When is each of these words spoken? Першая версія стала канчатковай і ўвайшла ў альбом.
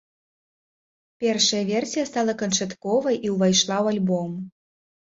Першая 1.25 1.61
версія 1.73 2.03
стала 2.13 2.33
канчатковай 2.41 3.15
і 3.25 3.35
ўвайшла 3.37 3.77
ў 3.83 3.87
альбом. 3.97 4.31